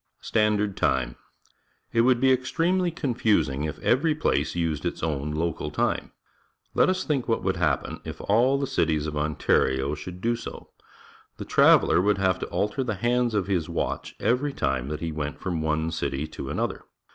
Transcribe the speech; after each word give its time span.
Standard 0.21 0.75
Time.— 0.75 1.15
It 1.93 2.01
would 2.01 2.19
be 2.19 2.31
extremely 2.33 2.89
confusing 2.89 3.65
if 3.65 3.77
every 3.83 4.15
place 4.15 4.55
used 4.55 4.83
its 4.83 5.03
own 5.03 5.29
local 5.31 5.69
time. 5.69 6.11
Let 6.73 6.89
us 6.89 7.03
think 7.03 7.27
what 7.27 7.43
would 7.43 7.57
happen 7.57 7.99
if 8.03 8.19
all 8.21 8.57
the 8.57 8.65
cities 8.65 9.05
of 9.05 9.15
Ontario 9.15 9.93
should 9.93 10.19
do 10.19 10.35
so. 10.35 10.71
The 11.37 11.45
traveller 11.45 12.01
would 12.01 12.17
have 12.17 12.39
to 12.39 12.47
alter 12.47 12.83
the 12.83 12.95
hands 12.95 13.35
of 13.35 13.45
his 13.45 13.69
watch 13.69 14.15
every 14.19 14.53
time 14.53 14.87
that 14.87 15.01
he 15.01 15.11
went 15.11 15.39
from 15.39 15.61
one 15.61 15.91
city 15.91 16.25
to 16.29 16.49
another. 16.49 16.81